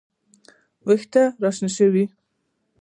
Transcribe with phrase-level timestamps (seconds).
[0.85, 2.03] وېښته راشنه شي